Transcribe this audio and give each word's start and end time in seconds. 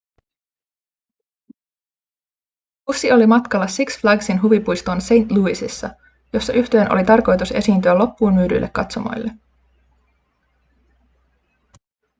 bussi 2.87 3.11
oli 3.11 3.27
matkalla 3.27 3.67
six 3.67 4.01
flagsin 4.01 4.41
huvipuistoon 4.41 5.01
st 5.01 5.31
louisissa 5.31 5.89
jossa 6.33 6.53
yhtyeen 6.53 6.91
oli 6.91 7.03
tarkoitus 7.03 7.51
esiintyä 7.51 7.97
loppuunmyydyille 7.97 8.69
katsomoille 8.73 9.31